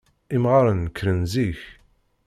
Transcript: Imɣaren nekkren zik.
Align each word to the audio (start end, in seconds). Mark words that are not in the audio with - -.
Imɣaren 0.35 0.79
nekkren 0.85 1.21
zik. 1.31 1.61